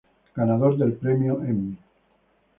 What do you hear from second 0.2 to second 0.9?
Ganador